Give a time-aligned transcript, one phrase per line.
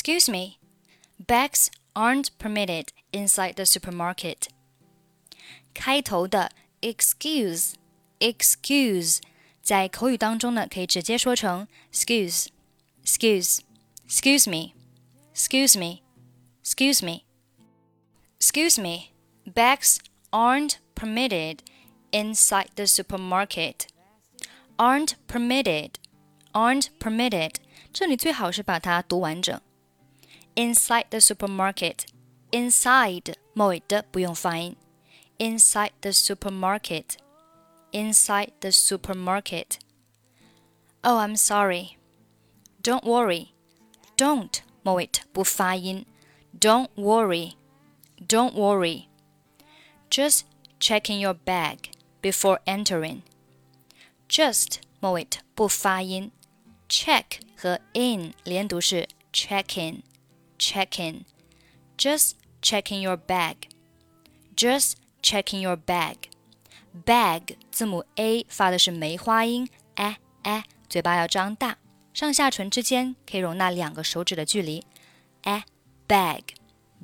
[0.00, 0.59] Excuse me,
[1.19, 4.47] bags aren't permitted inside the supermarket.
[5.73, 7.73] 开头的 excuse
[8.19, 9.19] excuse
[9.61, 12.47] 在口语当中呢，可以直接说成 excuse
[13.03, 13.59] excuse
[14.07, 14.73] excuse me
[15.33, 16.01] excuse me
[16.63, 17.23] excuse me
[18.39, 19.11] excuse me
[19.53, 19.97] bags
[20.31, 21.59] aren't permitted
[22.11, 23.87] inside the supermarket
[24.77, 25.91] aren't permitted
[26.51, 27.55] aren't permitted
[27.93, 29.59] 这里最好是把它读完整
[30.54, 32.06] inside the supermarket
[32.50, 34.76] inside 末尾的不用发音
[35.38, 37.16] inside the supermarket
[37.92, 39.78] inside the supermarket.
[41.02, 41.96] Oh, I'm sorry.
[42.82, 43.54] Don't worry.
[44.16, 46.04] Don't 末尾不发音。
[46.58, 47.54] Don't worry.
[48.20, 49.08] Don't worry.
[50.10, 50.42] Just
[50.78, 53.22] checking your bag before entering.
[54.28, 56.30] Just 末尾不发音。
[56.88, 60.02] Check 和 in 连读是 check in,
[60.60, 61.24] check in.
[61.96, 63.68] Just checking your bag.
[64.56, 66.16] Just checking your bag.
[67.04, 71.76] bag 字母 a 发的是梅花音，a a，嘴巴要张大，
[72.14, 74.84] 上下唇之间可以容纳两个手指的距离。
[75.42, 75.64] a
[76.08, 76.42] bag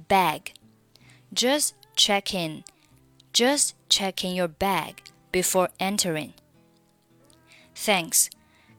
[0.08, 2.64] bag。Just check in,
[3.32, 4.96] just checking your bag
[5.30, 6.32] before entering.
[7.74, 8.28] Thanks.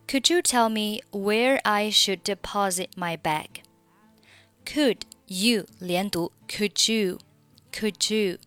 [0.07, 3.63] Could you tell me where I should deposit my bag?
[4.68, 7.18] could you 连读，could you
[7.72, 8.38] could you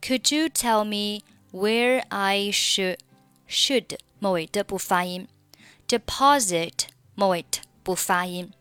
[0.00, 2.98] could you tell me where I should
[3.48, 5.26] should 末尾的不发音
[5.88, 8.52] ，deposit 末尾的不发音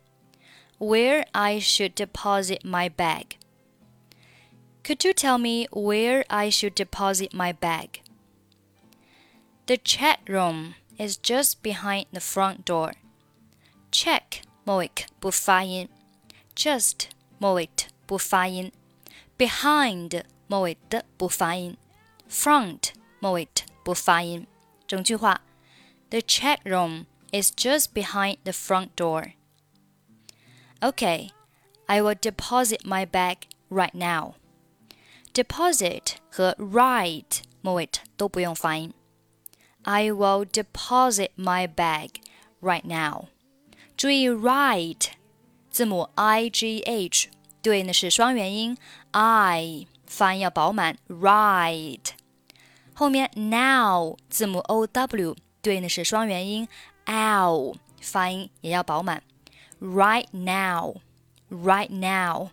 [0.80, 3.38] ，where I should deposit my bag
[4.84, 8.02] Could you tell me where I should deposit my bag?
[9.67, 12.94] The check room is just behind the front door.
[13.92, 14.89] Check 末尾
[15.20, 15.89] 不发音。
[16.58, 18.72] just 末尾的不发音
[19.38, 21.77] ，behind 末尾的不发音
[22.27, 22.94] ，front
[26.09, 29.33] the check room is just behind the front door.
[30.82, 31.30] Okay,
[31.86, 34.36] I will deposit my bag right now.
[35.33, 37.42] Deposit 和 right
[39.83, 42.09] i will deposit my bag
[42.61, 43.27] right now.
[43.95, 45.11] 注意 right
[45.77, 47.29] 字母 i g h
[47.63, 48.77] 对应的是双元音
[49.13, 52.11] i，发音要饱满 right。
[52.95, 56.68] 后面 now 字母 o w 对应的是双元音
[57.07, 59.23] ow，发音也要饱满。
[59.80, 61.01] Right now,
[61.51, 62.51] right now.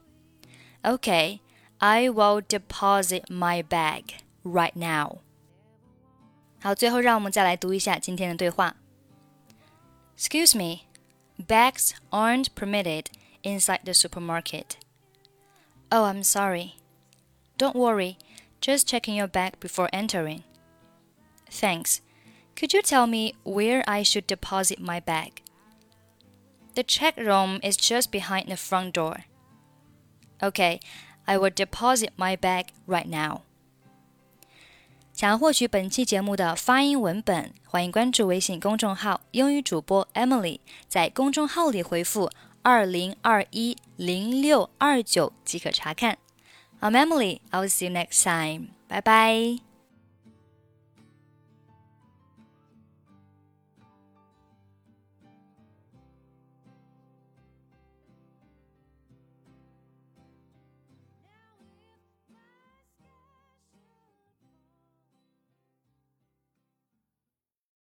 [0.82, 1.40] Okay,
[1.80, 4.04] I will deposit my bag
[4.44, 5.18] right now.
[6.62, 8.76] 好，最后让我们再来读一下今天的对话。
[10.18, 10.82] Excuse me,
[11.39, 13.11] bags aren't permitted
[13.43, 14.79] inside the supermarket.
[15.91, 16.77] Oh, I'm sorry.
[17.59, 18.19] Don't worry.
[18.61, 20.43] Just checking your bag before entering.
[21.51, 22.01] Thanks.
[22.57, 25.43] Could you tell me where I should deposit my bag?
[26.75, 29.25] The check room is just behind the front door.
[30.43, 30.81] Okay,
[31.27, 33.43] I will deposit my bag right now.
[35.15, 40.59] 想要获取本期节目的发音文本，欢迎关注微信公众号“英语主播 Emily”，
[40.89, 42.29] 在公众号里回复
[42.63, 46.19] “二零二一零六二九”即可查看。
[46.81, 47.39] I'm Emily.
[47.53, 48.71] I'll see you next time.
[48.89, 49.74] Bye bye.